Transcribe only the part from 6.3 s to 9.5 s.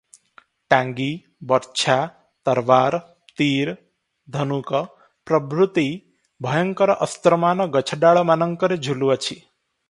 ଭୟଙ୍କର ଅସ୍ତ୍ରମାନ ଗଛଡାଳମାନଙ୍କରେ ଝୁଲୁଅଛି।